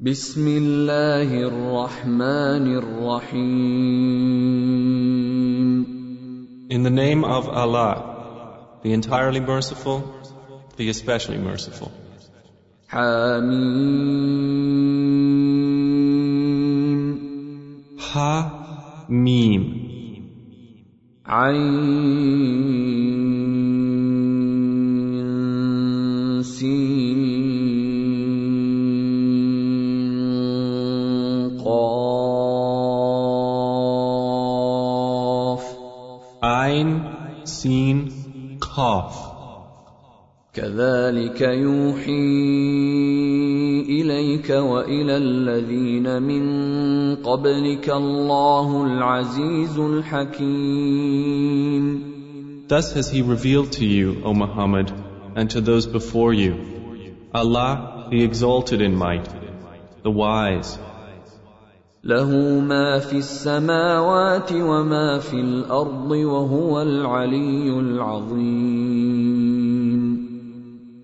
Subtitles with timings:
[0.00, 3.88] بسم الله الرحمن الرحيم
[6.70, 10.14] In the name of Allah, the entirely merciful,
[10.76, 11.90] the especially merciful.
[12.88, 13.98] حميم
[17.98, 19.62] Ha Mim.
[21.26, 22.78] عين
[38.77, 39.33] Kaf.
[40.53, 42.11] كذلك يوحي
[43.89, 46.43] اليك والى الذين من
[47.15, 51.33] قبلك الله العزيز الحكيم
[52.67, 54.91] Thus has He revealed to you, O Muhammad,
[55.35, 56.53] and to those before you.
[57.33, 59.27] Allah, the exalted in might,
[60.03, 60.79] the wise.
[62.04, 69.18] له ما في السماوات وما في الأرض وهو العلي العظيم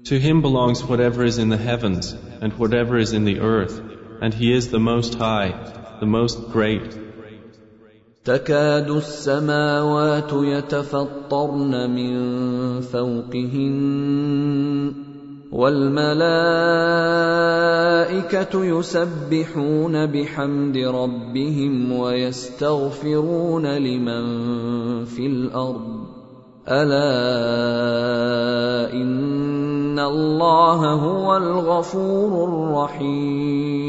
[0.05, 3.81] To Him belongs whatever is in the heavens and whatever is in the earth,
[4.20, 5.55] and He is the Most High,
[6.01, 6.98] the Most Great.
[8.25, 14.34] تكاد السماوات يتفطرن من فوقهن
[15.55, 16.14] والملائكه
[18.64, 24.24] يسبحون بحمد ربهم ويستغفرون لمن
[25.05, 26.06] في الأرض
[26.69, 27.12] الا
[28.92, 33.84] ان الله هو الغفور الرحيم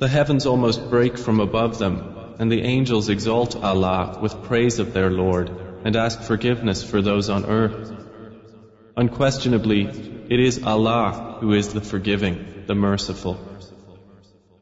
[0.00, 1.96] The heavens almost break from above them,
[2.38, 5.50] and the angels exalt Allah with praise of their Lord
[5.84, 8.07] and ask forgiveness for those on earth.
[8.97, 9.89] Unquestionably,
[10.29, 13.37] it is Allah who is the forgiving, the merciful.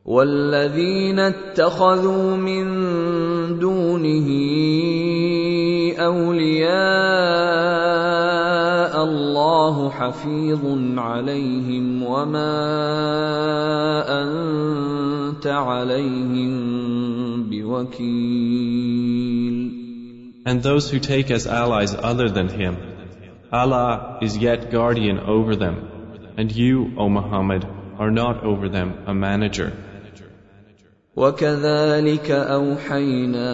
[0.06, 2.66] والذين اتخذوا من
[3.60, 4.28] دونه
[6.00, 6.72] اولياء
[9.04, 10.62] الله حفيظ
[10.98, 12.58] عليهم وما
[14.24, 16.54] انت عليهم
[17.50, 18.92] بوكيل
[20.44, 22.76] And those who take as allies other than Him,
[23.63, 25.77] Allah is yet guardian over them,
[26.37, 27.67] and you, O Muhammad,
[27.99, 29.73] are not over them a manager.
[31.17, 33.53] وكذلك اوحينا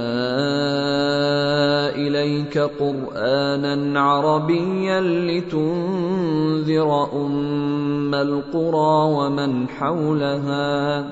[1.95, 11.05] اليك قرانا عربيا لتنذر ام القرى ومن حولها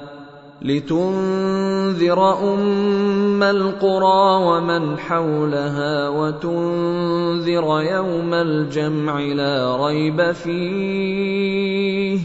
[0.62, 2.20] لتنذر
[2.54, 12.18] ام القرى ومن حولها وتنذر يوم الجمع لا ريب فيه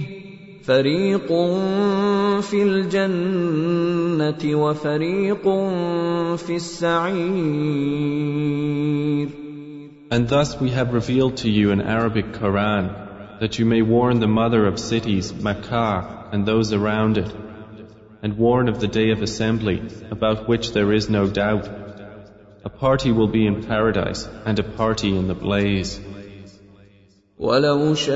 [0.63, 1.27] فريق
[2.41, 5.43] في الجنه وفريق
[6.37, 7.85] في السعير
[10.11, 12.89] And thus we have revealed to you an Arabic Quran,
[13.39, 17.33] that you may warn the mother of cities, Makkah, and those around it,
[18.24, 21.68] and warn of the day of assembly, about which there is no doubt.
[22.64, 26.00] A party will be in paradise, and a party in the blaze.
[27.40, 28.12] ولو شاء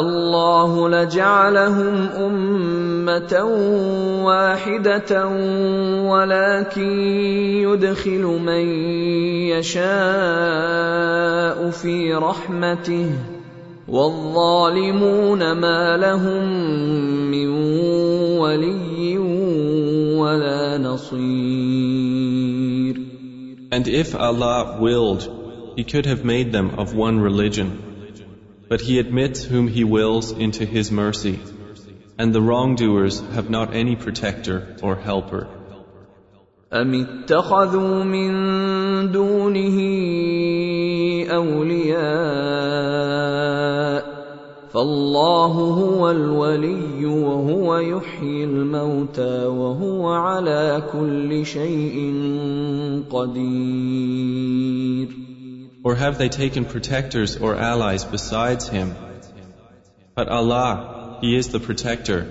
[0.00, 3.44] الله لجعلهم امه
[4.24, 5.26] واحده
[6.08, 7.00] ولكن
[7.68, 8.68] يدخل من
[9.52, 13.31] يشاء في رحمته
[13.88, 16.42] والظالمون ما لهم
[17.30, 17.48] من
[18.38, 19.18] ولي
[20.18, 22.28] ولا نصير
[23.70, 25.28] And if Allah willed,
[25.76, 27.68] He could have made them of one religion.
[28.68, 31.38] But He admits whom He wills into His mercy,
[32.18, 35.46] and the wrongdoers have not any protector or helper.
[36.73, 38.31] أم اتخذوا من
[39.11, 39.77] دونه
[41.29, 42.63] أولياء
[44.73, 52.13] فالله هو الولي وهو يحيي الموتى وهو على كل شيء
[53.11, 54.43] قدير
[55.85, 58.95] Or have they taken protectors or allies besides Him?
[60.15, 62.25] But Allah, He is the protector,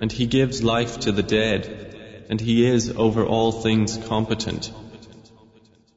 [0.00, 1.81] and He gives life to the dead,
[2.31, 4.71] and He is over all things competent.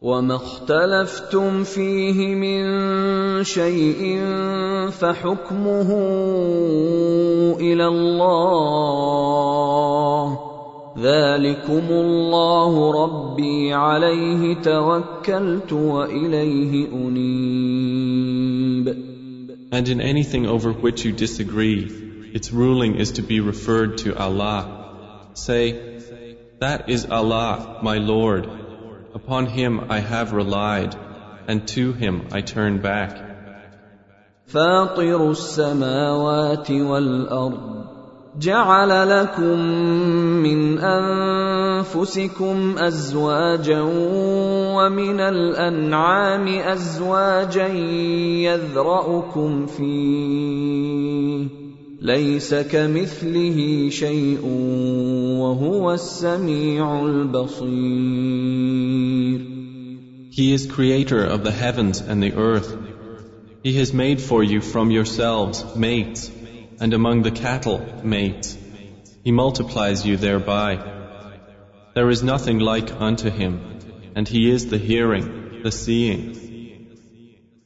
[0.02, 2.64] وما اختلفتم فيه من
[3.44, 4.18] شيء
[4.90, 5.90] فحكمه
[7.60, 9.30] الى الله
[10.98, 18.30] ذلكم الله ربي عليه توكلت واليه انيب
[19.72, 21.86] And in anything over which you disagree,
[22.34, 24.58] its ruling is to be referred to Allah.
[25.34, 25.90] Say,
[26.59, 28.49] That is Allah, my Lord.
[29.13, 30.95] Upon Him I have relied,
[31.47, 33.21] and to Him I turn back.
[34.47, 37.85] فاطر السماوات والأرض
[38.39, 39.59] جعل لكم
[40.43, 43.81] من أنفسكم أزواجا
[44.75, 47.67] ومن الأنعام أزواجا
[48.47, 51.64] يذرأكم فيه
[52.00, 54.44] ليس كمثله شيء
[55.40, 58.40] وهو السميع البصير
[60.32, 62.74] He is creator of the heavens and the earth.
[63.62, 66.30] He has made for you from yourselves mates
[66.80, 68.56] and among the cattle, mates.
[69.22, 70.78] He multiplies you thereby.
[71.94, 73.60] There is nothing like unto him,
[74.14, 76.22] and he is the hearing, the seeing.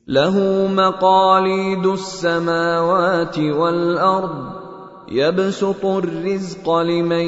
[0.08, 4.64] له مقاليد السماوات والارض
[5.08, 7.26] يبسط الرزق لمن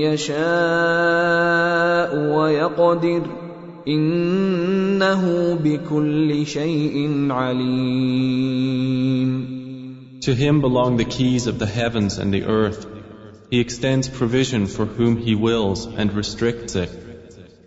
[0.00, 0.40] يشاء
[2.36, 3.22] ويقدر
[3.88, 8.80] انه بكل شيء عليم
[10.20, 12.86] To him belong the keys of the heavens and the earth.
[13.50, 16.90] He extends provision for whom he wills and restricts it.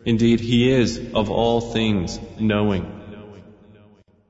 [0.05, 2.96] Indeed, he is of all things knowing.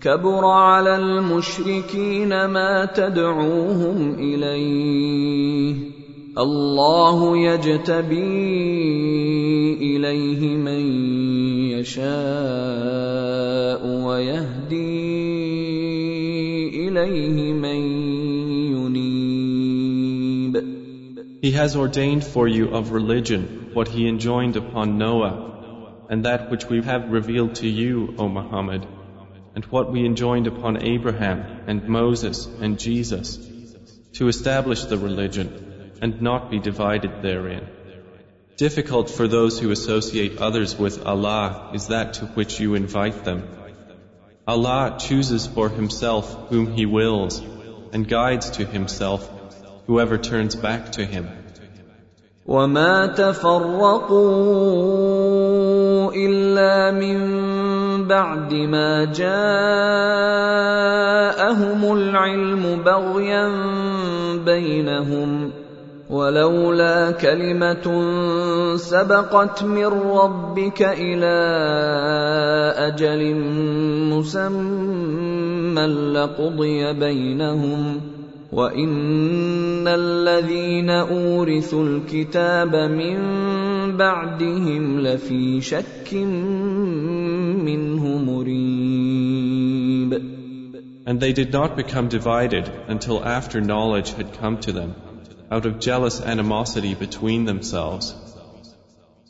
[0.00, 5.74] كبر على المشركين ما تدعوهم اليه
[6.38, 8.16] الله يجتبي
[9.74, 10.80] اليه من
[11.76, 12.10] يشاء
[14.06, 15.18] ويهدي
[16.88, 17.80] اليه من
[18.72, 19.60] ينيب
[21.42, 25.34] He has ordained for you of religion what he enjoined upon Noah
[26.08, 28.86] and that which we have revealed to you, O Muhammad
[29.55, 33.37] and what we enjoined upon Abraham and Moses and Jesus,
[34.13, 37.67] to establish the religion and not be divided therein.
[38.57, 43.47] Difficult for those who associate others with Allah is that to which you invite them.
[44.47, 47.41] Allah chooses for Himself whom He wills
[47.91, 49.29] and guides to Himself
[49.87, 51.27] whoever turns back to Him.
[52.45, 54.15] وما تفرقوا
[56.13, 57.58] الا من
[58.10, 59.30] بعد ما جاءهم
[61.92, 63.48] العلم بغيا
[64.44, 65.50] بينهم
[66.10, 67.86] ولولا كلمة
[68.76, 71.38] سبقت من ربك إلى
[72.76, 73.34] أجل
[74.10, 78.00] مسمى لقضي بينهم
[78.52, 83.16] وإن الذين أورثوا الكتاب من
[83.96, 86.14] بعدهم لفي شك
[87.69, 89.35] منه مريب
[91.07, 94.95] And they did not become divided until after knowledge had come to them,
[95.51, 98.15] out of jealous animosity between themselves.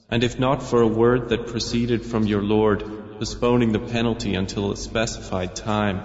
[0.09, 2.83] And if not for a word that proceeded from your Lord,
[3.19, 6.01] postponing the penalty until a specified time,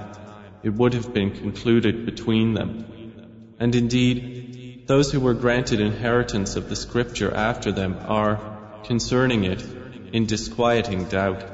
[0.62, 2.84] it would have been concluded between them.
[3.58, 8.40] And indeed, those who were granted inheritance of the scripture after them are,
[8.84, 9.62] concerning it,
[10.12, 11.53] in disquieting doubt.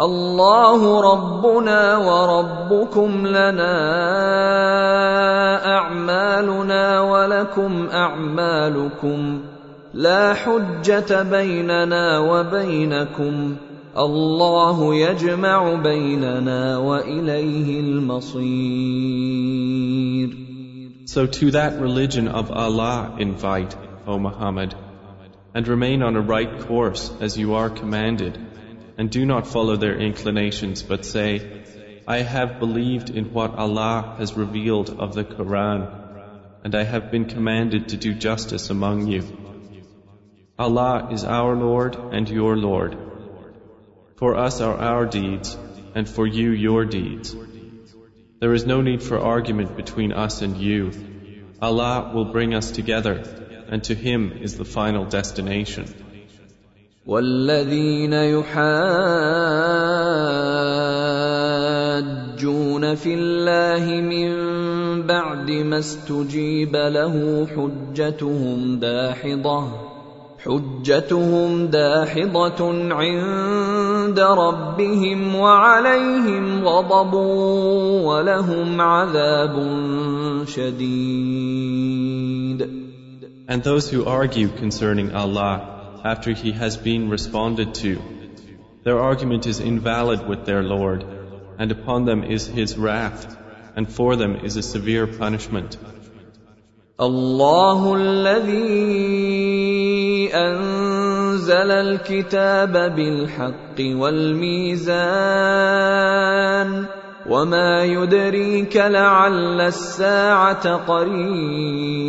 [0.00, 3.76] الله ربنا وربكم لنا
[5.66, 9.40] اعمالنا ولكم اعمالكم
[9.94, 13.56] لا حجه بيننا وبينكم
[13.98, 19.36] الله يجمع بيننا واليه المصير
[21.06, 23.74] So to that religion of Allah invite,
[24.06, 24.74] O Muhammad,
[25.54, 28.38] and remain on a right course as you are commanded,
[28.96, 31.62] and do not follow their inclinations, but say,
[32.06, 35.88] I have believed in what Allah has revealed of the Quran,
[36.64, 39.24] and I have been commanded to do justice among you.
[40.58, 42.96] Allah is our Lord and your Lord.
[44.16, 45.56] For us are our deeds,
[45.94, 47.36] and for you your deeds.
[48.40, 50.92] There is no need for argument between us and you.
[51.60, 53.14] Allah will bring us together,
[53.68, 55.86] and to Him is the final destination.
[57.06, 58.54] والذين يحاجون
[62.94, 64.32] في الله من
[65.06, 69.68] بعد ما استجيب له حجتهم داحضة
[70.44, 77.14] حجتهم داحضة عند ربهم وعليهم غضب
[78.04, 79.54] ولهم عذاب
[80.46, 81.86] شديد.
[83.48, 88.01] And those who argue concerning Allah after He has been responded to,
[88.83, 91.05] their argument is invalid with their Lord,
[91.59, 93.37] and upon them is His wrath,
[93.75, 95.77] and for them is a severe punishment.
[97.01, 98.61] الله الذي
[100.33, 104.91] انزل الكتاب بالحق والميزان
[107.29, 112.01] وما يدريك لعل الساعه قريب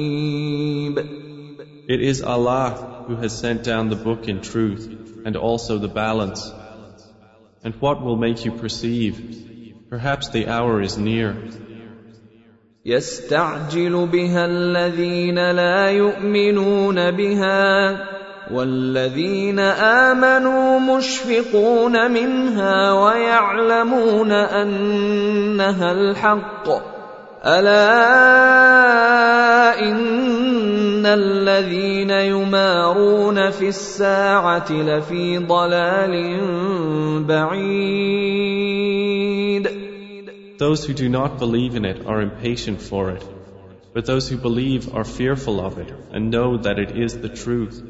[1.88, 4.84] It is Allah who has sent down the book in truth
[5.24, 6.52] and also the balance.
[7.64, 9.86] And what will make you perceive?
[9.90, 11.36] Perhaps the hour is near.
[12.86, 17.98] يستعجل بها الذين لا يؤمنون بها
[18.50, 26.68] والذين امنوا مشفقون منها ويعلمون انها الحق
[27.44, 28.12] الا
[29.78, 30.15] ان
[31.06, 36.14] الذين يمارون في الساعه لفي ضلال
[37.26, 38.52] بعيد
[40.58, 43.24] Those who do not believe in it are impatient for it,
[43.94, 47.82] but those who believe are fearful of it and know that it is the truth.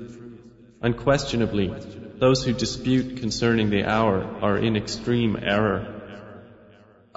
[0.81, 1.71] Unquestionably,
[2.19, 5.96] those who dispute concerning the hour are in extreme error.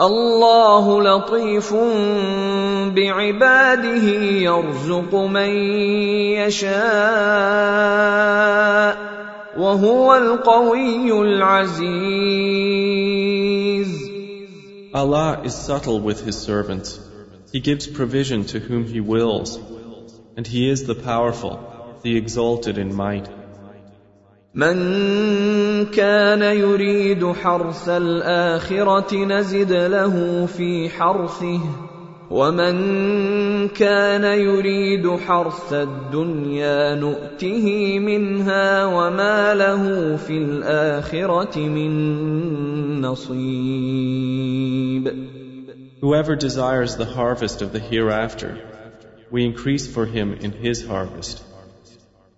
[0.01, 1.75] الله لطيف
[2.95, 4.07] بعباده
[4.49, 5.51] يرزق من
[6.41, 6.71] يشاء
[9.59, 12.61] وهو القوي العزيز
[14.93, 16.99] Allah is subtle with His servants.
[17.53, 19.57] He gives provision to whom He wills,
[20.37, 21.61] and He is the powerful,
[22.03, 23.29] the exalted in might.
[24.55, 31.61] من كان يريد حرث الآخرة نزد له في حرثه
[32.31, 44.51] ومن كان يريد حرث الدنيا نؤته منها وما له في الآخرة من نصيب
[46.01, 48.59] Whoever desires the harvest of the hereafter,
[49.31, 51.45] we increase for him in his harvest.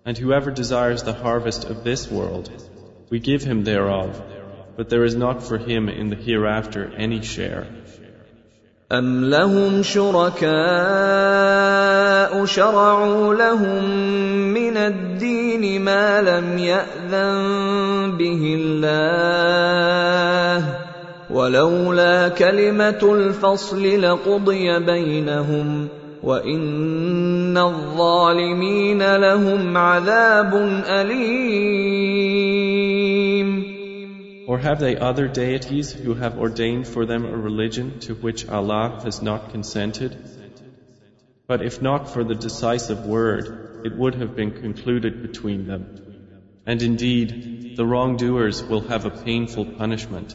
[0.04, 2.50] And whoever desires the harvest of this world,
[3.10, 4.22] we give him thereof,
[4.76, 7.66] but there is not for him in the hereafter any share.
[8.92, 10.48] أم لهم شركاء
[12.44, 13.84] شرعوا لهم
[14.54, 19.38] من الدين ما لم يأذن به الله
[21.30, 25.88] ولولا كلمة الفصل لقضي بينهم
[26.22, 30.54] وإن الظالمين لهم عذاب
[30.86, 31.98] أليم
[34.48, 39.00] Or have they other deities who have ordained for them a religion to which Allah
[39.04, 40.16] has not consented?
[41.46, 45.84] But if not for the decisive word, it would have been concluded between them.
[46.66, 50.34] And indeed, the wrongdoers will have a painful punishment.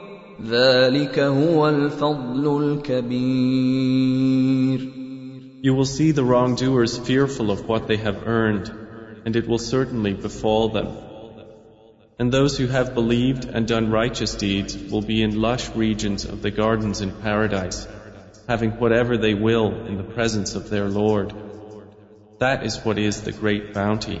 [0.50, 4.26] ذلك هو الفضل الكبير
[5.62, 8.70] You will see the wrongdoers fearful of what they have earned,
[9.24, 10.88] and it will certainly befall them.
[12.18, 16.40] And those who have believed and done righteous deeds will be in lush regions of
[16.42, 17.88] the gardens in paradise,
[18.46, 21.34] having whatever they will in the presence of their Lord.
[22.38, 24.20] That is what is the great bounty.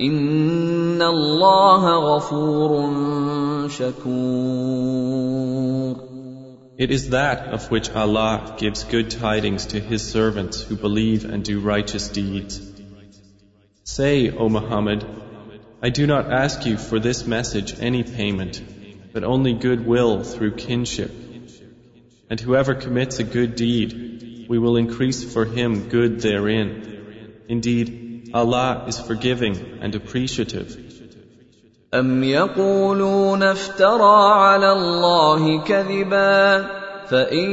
[0.00, 5.16] ان الله غفور شكور
[6.78, 11.42] It is that of which Allah gives good tidings to His servants who believe and
[11.42, 12.60] do righteous deeds.
[13.84, 15.06] Say, O Muhammad,
[15.82, 18.60] I do not ask you for this message any payment,
[19.14, 21.10] but only goodwill through kinship.
[22.28, 27.44] And whoever commits a good deed, we will increase for him good therein.
[27.48, 27.99] Indeed,
[28.33, 30.77] Allah is forgiving and appreciative.
[31.93, 36.67] أم يقولون افترى على الله كذبا
[37.07, 37.51] فإن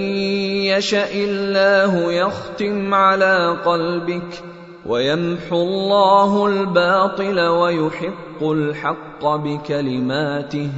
[0.70, 4.42] يشأ الله يختم على قلبك
[4.86, 10.70] ويمحو الله الباطل ويحق الحق بكلماته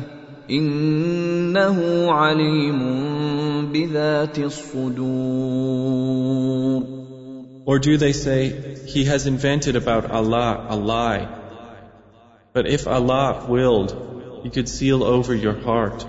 [0.50, 2.80] انه عليم
[3.72, 5.80] بذات الصدور
[7.70, 8.38] Or do they say,
[8.86, 11.28] He has invented about Allah a lie?
[12.52, 16.04] But if Allah willed, He could seal over your heart.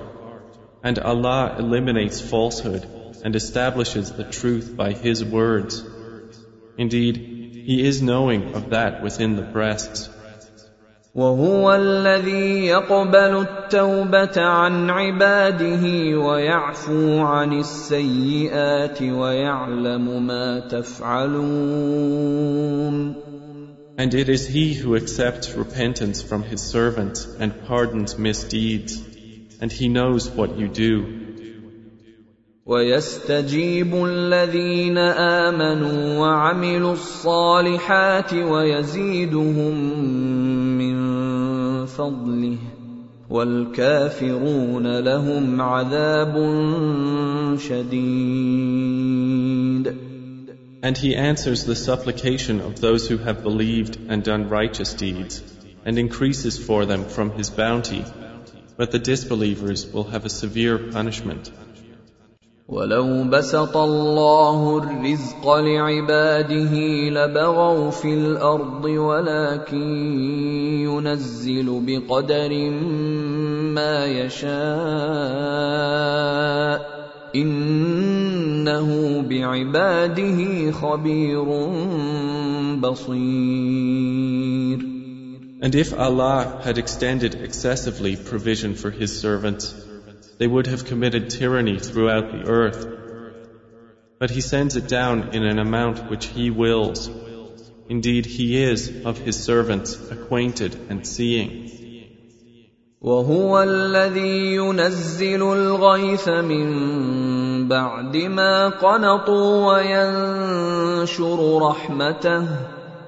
[0.84, 2.88] And Allah eliminates falsehood
[3.24, 5.86] and establishes the truth by His words.
[6.80, 7.18] Indeed,
[7.70, 10.10] he is knowing of that within the breasts.
[11.16, 15.84] وهو الذي يقبل التوبة عن عباده
[16.20, 21.32] ويعفو عن السيئات ويعلم ما تفعلون.
[23.98, 29.04] And it is He who accepts repentance from His servants and pardons misdeeds,
[29.60, 31.21] and He knows what you do.
[32.71, 39.75] ويستجيب الذين امنوا وعملوا الصالحات ويزيدهم
[40.79, 40.97] من
[41.87, 42.59] فضله
[43.31, 46.35] والكافرون لهم عذاب
[47.59, 48.87] شديد
[50.83, 55.43] And he answers the supplication of those who have believed and done righteous deeds,
[55.85, 58.05] and increases for them from his bounty.
[58.77, 61.51] But the disbelievers will have a severe punishment.
[62.72, 66.74] ولو بسط الله الرزق لعباده
[67.10, 70.14] لبغوا في الأرض ولكن
[70.88, 72.70] ينزل بقدر
[73.76, 74.52] ما يشاء
[77.36, 81.46] انه بعباده خبير
[82.80, 84.32] بصير.
[85.64, 89.76] And if Allah had extended excessively provision for His servants,
[90.41, 92.87] they would have committed tyranny throughout the earth.
[94.19, 97.11] But He sends it down in an amount which He wills.
[97.89, 101.71] Indeed, He is of His servants acquainted and seeing.
[103.01, 112.47] وهو الذي ينزل الغيث من بعد ما قنطوا وينشر رحمته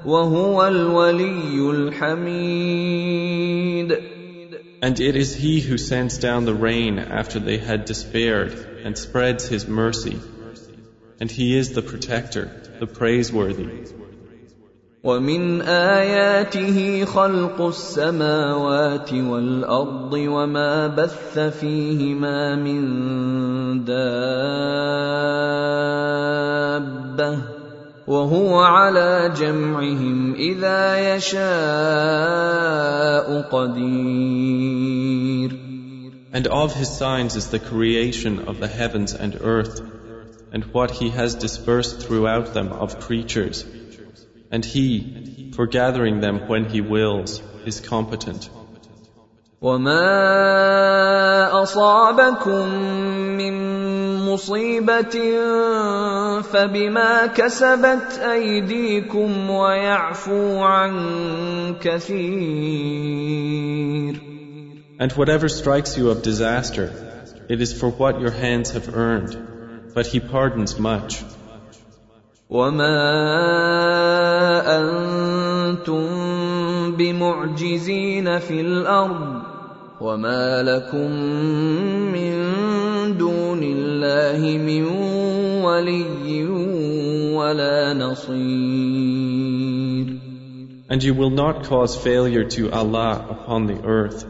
[0.06, 3.08] وهو الولي الحميد
[4.82, 8.52] And it is He who sends down the rain after they had despaired
[8.84, 10.18] and spreads His mercy.
[11.20, 13.68] And He is the protector, the praiseworthy.
[15.04, 24.58] ومن آياته خلق السماوات والأرض وما بث فيهما من دابة
[28.06, 31.38] وهو على جمعهم اذا يشاء
[33.52, 34.88] قدير
[36.30, 39.80] And of his signs is the creation of the heavens and earth,
[40.52, 43.64] and what he has dispersed throughout them of creatures.
[44.50, 48.50] And he, for gathering them when he wills, is competent.
[49.62, 50.02] وما
[51.62, 52.68] أصابكم
[53.36, 53.61] من
[54.32, 55.16] مصيبة
[56.40, 60.94] فبما كسبت أيديكم ويعفو عن
[61.80, 63.08] كثير
[65.00, 66.90] And whatever strikes you of disaster,
[67.48, 69.36] it is for what your hands have earned,
[69.94, 71.22] but he pardons much.
[72.50, 72.98] وما
[74.80, 76.06] أنتم
[76.96, 79.42] بمعجزين في الأرض
[80.00, 81.10] وما لكم
[82.12, 82.41] من دون
[84.22, 84.84] الله من
[85.64, 86.44] ولي
[87.34, 89.28] ولا نصير
[90.90, 94.24] And you will not cause failure to Allah upon the earth,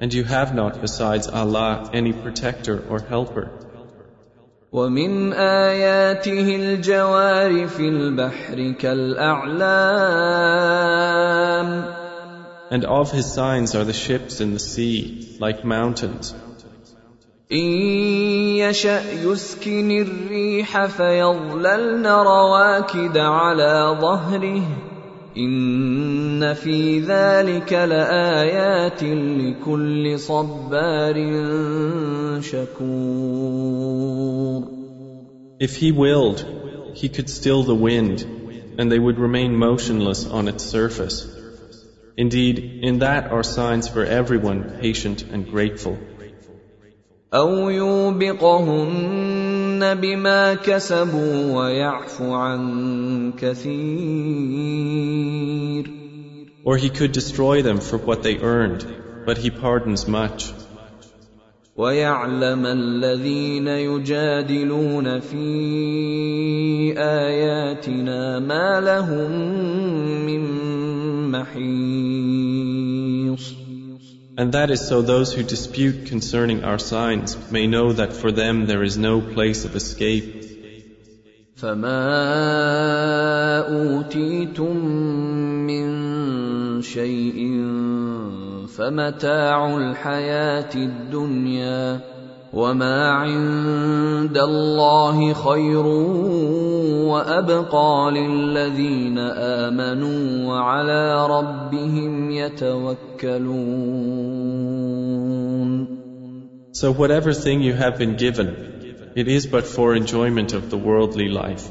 [0.00, 3.48] and you have not besides Allah any protector or helper.
[4.72, 9.68] ومن اياته الجوار في البحر كالاعلام
[12.70, 16.34] And of his signs are the ships in the sea, like mountains.
[17.52, 17.68] إن
[18.56, 24.62] يشأ يسكن الريح فيظللن رواكد على ظهره
[25.36, 31.14] إن في ذلك لآيات لكل صبار
[32.40, 33.98] شكور
[35.60, 36.46] If he willed,
[36.94, 38.24] he could still the wind,
[38.78, 41.26] and they would remain motionless on its surface.
[42.16, 45.98] Indeed, in that are signs for everyone patient and grateful.
[47.33, 49.23] أو يوبقهن
[50.01, 54.73] بما كسبوا ويعفو عن كثير
[56.65, 58.85] Or he could destroy them for what they earned,
[59.25, 60.53] but he pardons much.
[61.75, 69.31] ويعلم الذين يجادلون في آياتنا ما لهم
[70.25, 70.41] من
[71.31, 72.83] محيص
[74.36, 78.66] And that is so those who dispute concerning our signs may know that for them
[78.66, 80.44] there is no place of escape.
[81.58, 81.98] فما
[83.66, 84.76] أوتيتم
[85.66, 87.38] من شيء
[88.68, 92.00] فمتاع الحياة الدنيا
[92.52, 95.86] وما عند الله خير
[97.06, 103.88] وأبقى للذين آمنوا وعلى ربهم يتوكلون
[106.72, 111.28] So whatever thing you have been given, it is but for enjoyment of the worldly
[111.28, 111.68] life.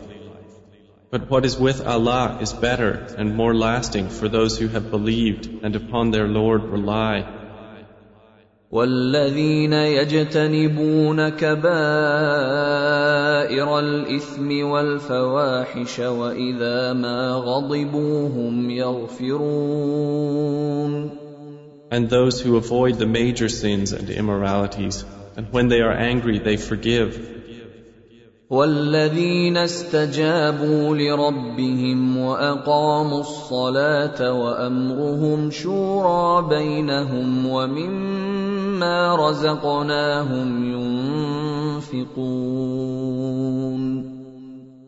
[1.10, 5.48] But what is with Allah is better and more lasting for those who have believed
[5.64, 7.41] and upon their Lord rely.
[8.73, 11.69] والذين يجتنبون كبائر
[13.79, 20.33] الإثم والفواحش وإذا ما غضبوا هم يغفرون
[21.91, 25.05] And those who avoid the major sins and immoralities,
[25.37, 27.29] and when they are angry they forgive.
[28.51, 38.42] والذين استجابوا لربهم وأقاموا الصلاة وأمرهم شورى بينهم ومما
[39.16, 40.50] رزقناهم
[41.84, 42.58] ينفقون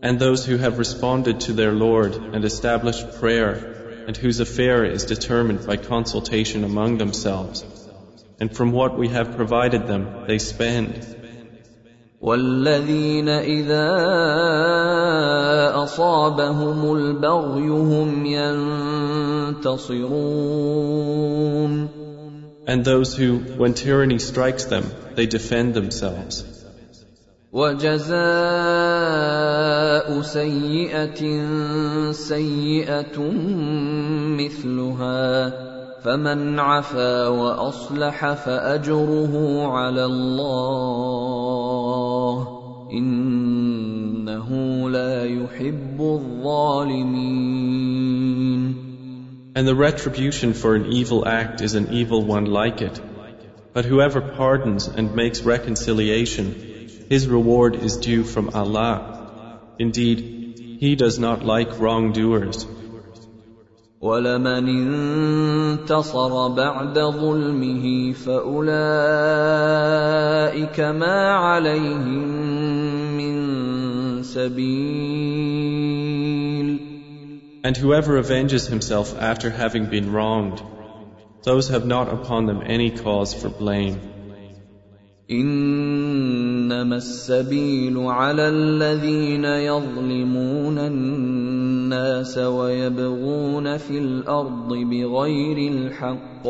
[0.01, 5.03] And those who have responded to their Lord and established prayer, and whose affair is
[5.03, 7.65] determined by consultation among themselves.
[8.39, 11.05] And from what we have provided them, they spend.
[12.21, 13.89] والذين إذا
[15.83, 18.25] أصابهم البغي هم
[19.55, 20.09] ينتصرون
[22.67, 26.43] And those who, when tyranny strikes them, they defend themselves.
[27.51, 28.19] وجزاء
[30.21, 31.21] سيئة
[32.11, 33.17] سيئة
[34.37, 35.49] مثلها
[36.03, 41.27] فمن عفا وأصلح فأجره على الله
[42.93, 44.49] إنه
[44.89, 47.49] لا يحب الظالمين
[49.55, 52.99] And the retribution for an evil act is an evil one like it.
[53.73, 56.53] But whoever pardons and makes reconciliation,
[57.09, 59.59] his reward is due from Allah.
[59.79, 60.39] Indeed,
[60.79, 62.65] He does not like wrongdoers.
[64.01, 68.69] ولمن انتصر بعد ظلمه فأولئك
[70.79, 72.27] ما عليهم
[73.17, 73.35] من
[74.23, 75.59] سبيل
[77.64, 80.62] And whoever avenges himself after having been wronged,
[81.44, 84.00] those have not upon them any cause for blame.
[85.30, 96.46] انما السبيل على الذين يظلمون الناس ويبغون في الأرض بغير الحق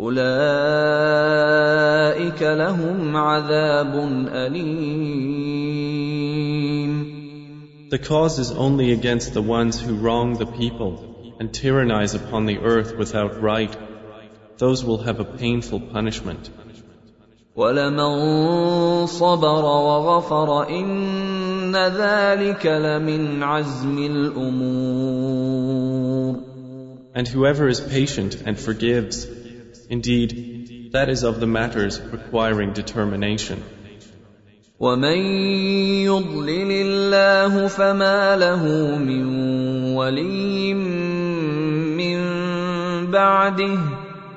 [0.00, 0.22] اولئك
[2.42, 3.94] لهم عذاب
[4.32, 6.18] اليم
[7.89, 12.57] The cause is only against the ones who wrong the people and tyrannize upon the
[12.59, 13.75] earth without right.
[14.57, 16.49] Those will have a painful punishment.
[17.55, 25.53] ولمن صبر وغفر ان ذلك لمن عزم الامور
[27.15, 29.27] And whoever is patient and forgives,
[29.87, 33.63] indeed, that is of the matters requiring determination.
[34.80, 35.18] ومن
[36.06, 38.62] يضلل الله فما له
[38.96, 39.24] من
[39.94, 42.18] ولي من
[43.10, 43.78] بعده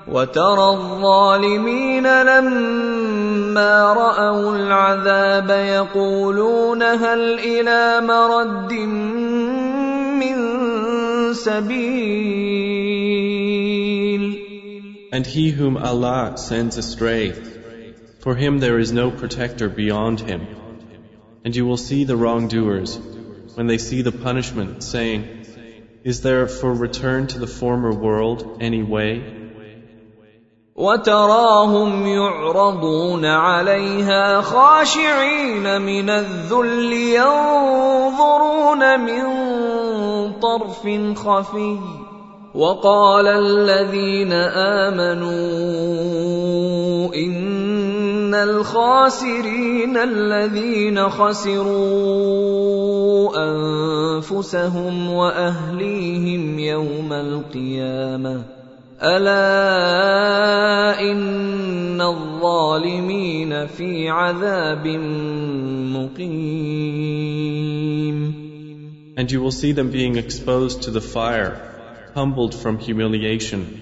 [0.08, 8.74] وترى الظالمين لما راوا العذاب يقولون هل إلى مرد
[10.18, 10.38] من
[11.34, 12.82] سبيل
[15.14, 17.34] And he whom Allah sends astray,
[18.21, 20.47] for him there is no protector beyond him.
[21.45, 22.99] And you will see the wrongdoers,
[23.55, 25.47] when they see the punishment, saying,
[26.03, 29.47] Is there for return to the former world any way?
[30.77, 39.23] وتراهم يعرضون عليها خاشعين من الذل ينظرون من
[40.41, 40.83] طرف
[41.17, 41.79] خفي
[42.55, 44.33] وقال الذين
[44.93, 45.27] امنوا
[47.15, 47.60] ان
[48.36, 51.72] الخاسرين الذين خسروا
[53.38, 58.44] انفسهم واهليهم يوم القيامه
[59.04, 59.42] الا
[61.12, 64.88] ان الظالمين في عذاب
[65.98, 67.42] مقيم
[69.18, 71.58] And you will see them being exposed to the fire,
[72.16, 73.82] humbled from humiliation,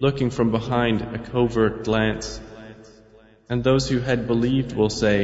[0.00, 2.40] looking from behind a covert glance.
[3.49, 5.17] And those who had believed will say,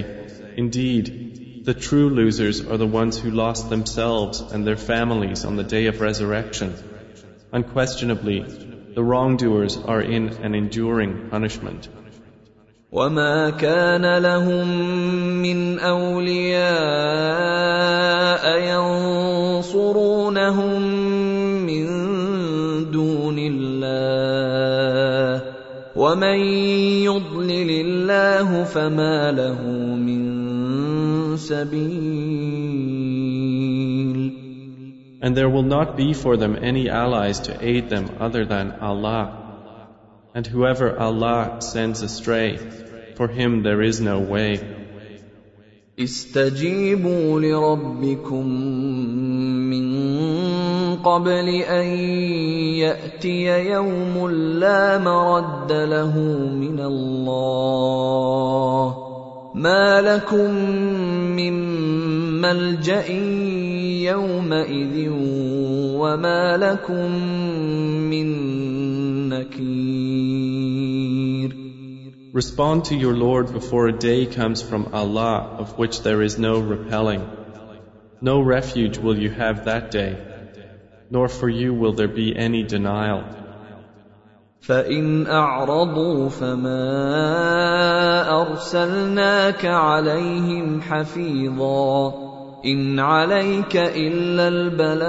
[0.57, 5.63] Indeed, the true losers are the ones who lost themselves and their families on the
[5.63, 6.75] day of resurrection.
[7.51, 8.39] Unquestionably,
[8.95, 11.89] the wrongdoers are in an enduring punishment.
[12.91, 14.67] وما كان لهم
[15.41, 16.65] من اولياء
[19.65, 20.78] ينصرونهم
[26.09, 26.39] ومن
[27.03, 29.61] يضلل الله فما له
[29.95, 32.85] من سبيل
[35.21, 39.23] And there will not be for them any allies to aid them other than Allah.
[40.35, 42.57] And whoever Allah sends astray,
[43.15, 44.59] for him there is no way.
[45.99, 49.18] استجيبوا لربكم من
[51.04, 51.86] قبل ان
[52.78, 56.18] ياتي يوم لا مرد له
[56.54, 58.40] من الله
[59.54, 60.50] ما لكم
[61.36, 61.52] من
[62.40, 63.06] ملجا
[64.10, 65.08] يومئذ
[66.00, 67.10] وما لكم
[68.10, 68.28] من
[69.28, 70.80] نكير
[72.32, 76.60] Respond to your Lord before a day comes from Allah of which there is no
[76.60, 77.28] repelling.
[78.20, 80.16] No refuge will you have that day,
[81.10, 83.24] nor for you will there be any denial.
[84.60, 86.80] فان اعرضوا فما
[88.42, 92.14] ارسلناك عليهم حفيظا
[92.64, 95.00] ان عليك الا البلاغ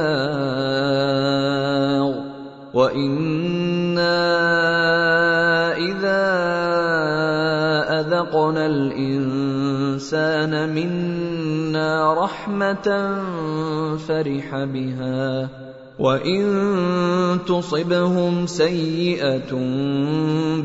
[2.73, 4.21] وأنا
[5.77, 6.23] اذا
[7.99, 13.17] اذقنا الانسان منا رحمه
[14.07, 15.49] فرح بها
[15.98, 19.52] وان تصبهم سيئه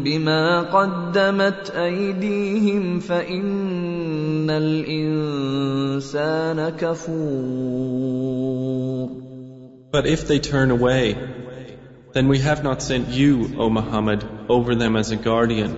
[0.03, 5.89] بما قدمت ايديهم فان الانسان
[6.69, 8.01] كفور
[9.91, 11.17] But if they turn away,
[12.13, 15.75] then we have not sent you, O Muhammad, over them as a guardian.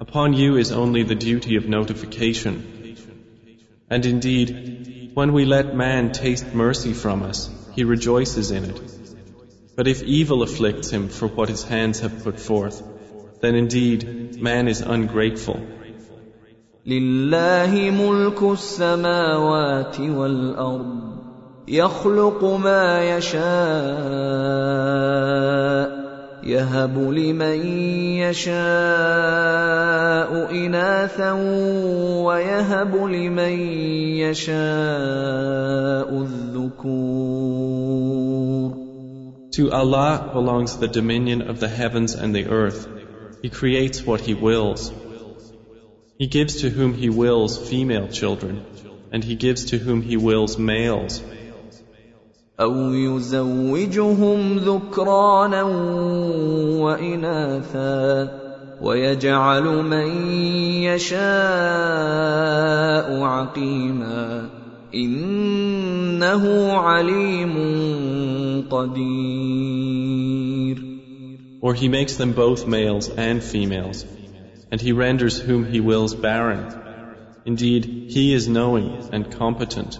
[0.00, 2.54] Upon you is only the duty of notification.
[3.88, 8.80] And indeed, when we let man taste mercy from us, he rejoices in it.
[9.76, 12.82] But if evil afflicts him for what his hands have put forth,
[13.40, 15.60] then indeed man is ungrateful.
[16.86, 21.12] لله ملك السماوات والارض
[21.68, 23.42] يخلق ما يشاء
[26.42, 27.66] يهب لمن
[28.18, 28.52] يشاء
[30.50, 31.32] اناثا
[32.22, 33.58] ويهب لمن
[34.18, 37.92] يشاء الذكور
[39.52, 42.88] To Allah belongs the dominion of the heavens and the earth.
[43.42, 44.90] He creates what He wills.
[46.18, 48.64] He gives to whom He wills female children,
[49.12, 51.22] and He gives to whom He wills males.
[52.59, 55.63] أو يزوجهم ذكرانا
[56.81, 58.29] واناثا
[58.81, 60.07] ويجعل من
[60.83, 61.17] يشاء
[63.23, 64.49] عقيما
[64.93, 67.55] انه عليم
[68.69, 70.17] قدير
[71.59, 74.05] Or He makes them both males and females,
[74.71, 76.65] and He renders whom He wills barren.
[77.45, 79.99] Indeed, He is knowing and competent.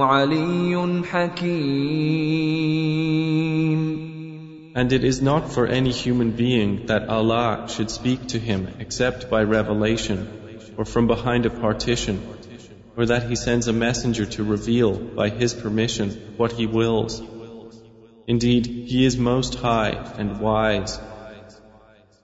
[0.00, 2.40] علي حكيم
[4.74, 9.28] And it is not for any human being that Allah should speak to him except
[9.28, 10.28] by revelation
[10.80, 12.16] or from behind a partition,
[12.96, 17.20] or that He sends a messenger to reveal by His permission what He wills.
[18.26, 20.98] Indeed, He is most high and wise.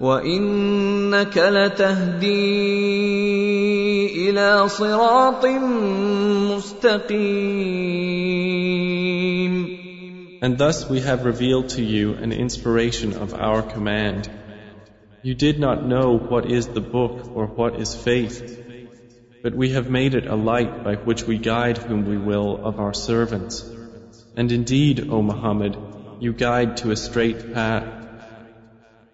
[0.00, 2.30] وانك لتهدي
[4.30, 5.46] الى صراط
[6.54, 7.88] مستقيم
[10.40, 14.30] And thus we have revealed to you an inspiration of our command.
[15.22, 18.56] You did not know what is the book or what is faith,
[19.42, 22.78] but we have made it a light by which we guide whom we will of
[22.78, 23.64] our servants.
[24.36, 25.76] And indeed, O Muhammad,
[26.20, 28.01] you guide to a straight path.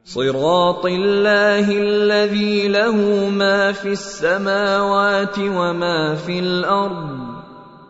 [0.09, 7.35] صراط الله الذي له ما في السماوات وما في الارض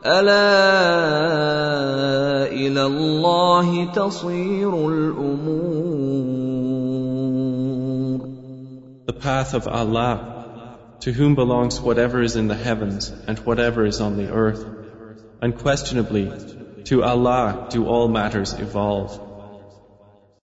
[0.06, 0.44] الا
[2.52, 6.34] الى الله تصير الامور
[9.06, 10.46] The path of Allah,
[11.00, 14.64] to whom belongs whatever is in the heavens and whatever is on the earth.
[15.42, 16.30] Unquestionably,
[16.84, 19.20] to Allah do all matters evolve.